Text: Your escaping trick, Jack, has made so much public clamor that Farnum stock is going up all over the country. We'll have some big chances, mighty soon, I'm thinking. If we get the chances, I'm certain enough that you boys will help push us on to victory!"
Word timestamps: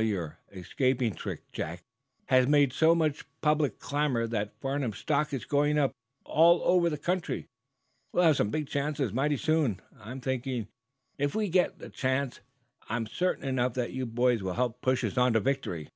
Your 0.00 0.38
escaping 0.52 1.12
trick, 1.16 1.50
Jack, 1.50 1.82
has 2.26 2.46
made 2.46 2.72
so 2.72 2.94
much 2.94 3.24
public 3.40 3.80
clamor 3.80 4.28
that 4.28 4.54
Farnum 4.60 4.92
stock 4.92 5.32
is 5.34 5.44
going 5.44 5.76
up 5.76 5.90
all 6.24 6.62
over 6.62 6.88
the 6.88 6.96
country. 6.96 7.48
We'll 8.12 8.22
have 8.22 8.36
some 8.36 8.50
big 8.50 8.68
chances, 8.68 9.12
mighty 9.12 9.36
soon, 9.36 9.80
I'm 9.98 10.20
thinking. 10.20 10.68
If 11.18 11.34
we 11.34 11.48
get 11.48 11.80
the 11.80 11.90
chances, 11.90 12.42
I'm 12.88 13.08
certain 13.08 13.42
enough 13.44 13.74
that 13.74 13.90
you 13.92 14.06
boys 14.06 14.40
will 14.40 14.52
help 14.54 14.82
push 14.82 15.02
us 15.02 15.18
on 15.18 15.32
to 15.32 15.40
victory!" 15.40 15.88